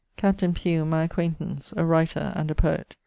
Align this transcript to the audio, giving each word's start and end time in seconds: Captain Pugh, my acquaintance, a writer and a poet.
Captain 0.17 0.51
Pugh, 0.51 0.83
my 0.83 1.03
acquaintance, 1.03 1.75
a 1.77 1.85
writer 1.85 2.33
and 2.35 2.49
a 2.49 2.55
poet. 2.55 2.95